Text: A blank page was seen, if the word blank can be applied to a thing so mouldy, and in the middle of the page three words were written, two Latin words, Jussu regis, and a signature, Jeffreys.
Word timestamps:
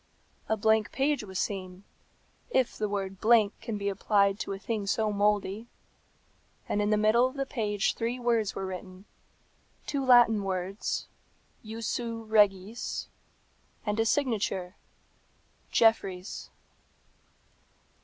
A 0.49 0.57
blank 0.57 0.91
page 0.91 1.23
was 1.23 1.37
seen, 1.37 1.83
if 2.49 2.75
the 2.75 2.89
word 2.89 3.19
blank 3.21 3.53
can 3.61 3.77
be 3.77 3.87
applied 3.87 4.39
to 4.39 4.51
a 4.51 4.57
thing 4.57 4.87
so 4.87 5.11
mouldy, 5.13 5.67
and 6.67 6.81
in 6.81 6.89
the 6.89 6.97
middle 6.97 7.27
of 7.27 7.35
the 7.35 7.45
page 7.45 7.93
three 7.93 8.17
words 8.19 8.55
were 8.55 8.65
written, 8.65 9.05
two 9.85 10.03
Latin 10.03 10.43
words, 10.43 11.07
Jussu 11.63 12.23
regis, 12.27 13.09
and 13.85 13.99
a 13.99 14.05
signature, 14.07 14.75
Jeffreys. 15.69 16.49